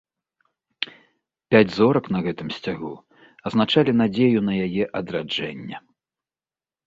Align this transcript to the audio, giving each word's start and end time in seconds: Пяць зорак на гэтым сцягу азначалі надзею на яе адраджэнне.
Пяць 1.55 1.73
зорак 1.79 2.05
на 2.15 2.19
гэтым 2.27 2.47
сцягу 2.55 2.89
азначалі 3.49 3.91
надзею 3.99 4.39
на 4.49 4.53
яе 4.69 4.83
адраджэнне. 5.01 5.77